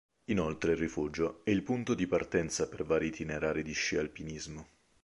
[0.31, 4.67] Inoltre il rifugio è punto di partenza per vari itinerari di sci alpinismo.